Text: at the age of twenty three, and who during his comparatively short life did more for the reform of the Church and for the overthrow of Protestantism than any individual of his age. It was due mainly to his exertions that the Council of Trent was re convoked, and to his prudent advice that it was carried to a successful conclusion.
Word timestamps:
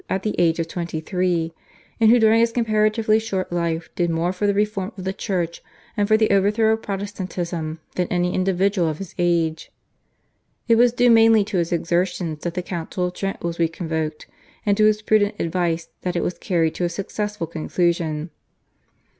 at 0.09 0.23
the 0.23 0.33
age 0.39 0.57
of 0.59 0.67
twenty 0.67 0.99
three, 0.99 1.53
and 1.99 2.09
who 2.09 2.17
during 2.17 2.39
his 2.39 2.51
comparatively 2.51 3.19
short 3.19 3.53
life 3.53 3.87
did 3.93 4.09
more 4.09 4.33
for 4.33 4.47
the 4.47 4.53
reform 4.55 4.91
of 4.97 5.03
the 5.03 5.13
Church 5.13 5.61
and 5.95 6.07
for 6.07 6.17
the 6.17 6.31
overthrow 6.31 6.73
of 6.73 6.81
Protestantism 6.81 7.79
than 7.93 8.07
any 8.07 8.33
individual 8.33 8.89
of 8.89 8.97
his 8.97 9.13
age. 9.19 9.71
It 10.67 10.73
was 10.73 10.91
due 10.91 11.11
mainly 11.11 11.43
to 11.43 11.57
his 11.59 11.71
exertions 11.71 12.39
that 12.39 12.55
the 12.55 12.63
Council 12.63 13.05
of 13.05 13.13
Trent 13.13 13.43
was 13.43 13.59
re 13.59 13.67
convoked, 13.67 14.25
and 14.65 14.75
to 14.75 14.85
his 14.85 15.03
prudent 15.03 15.35
advice 15.37 15.89
that 16.01 16.15
it 16.15 16.23
was 16.23 16.39
carried 16.39 16.73
to 16.73 16.83
a 16.85 16.89
successful 16.89 17.45
conclusion. 17.45 18.31